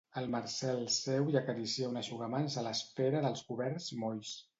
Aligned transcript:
El 0.19 0.27
Marcel 0.35 0.79
seu 0.93 1.27
i 1.33 1.35
acaricia 1.41 1.89
un 1.91 1.99
eixugamans 2.01 2.55
a 2.63 2.63
l'espera 2.69 3.21
dels 3.27 3.45
coberts 3.51 3.91
molls. 4.05 4.33